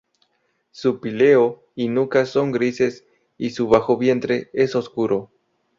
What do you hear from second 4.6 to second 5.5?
oscuro.